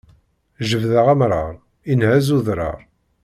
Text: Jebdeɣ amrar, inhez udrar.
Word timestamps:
Jebdeɣ 0.69 1.05
amrar, 1.13 1.53
inhez 1.91 2.27
udrar. 2.37 2.79